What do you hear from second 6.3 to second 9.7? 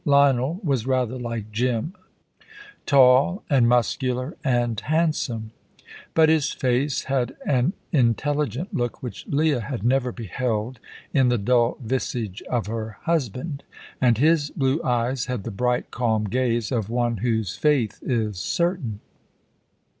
face had an intelligent look which Leah